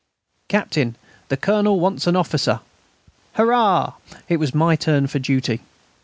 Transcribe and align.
"Captain, 0.47 0.95
the 1.29 1.37
Colonel 1.37 1.79
wants 1.79 2.07
an 2.07 2.15
officer." 2.15 2.61
"Hurrah!" 3.35 3.93
It 4.27 4.37
was 4.37 4.51
my 4.51 4.75
turn 4.75 5.05
for 5.05 5.19
duty.... 5.19 5.61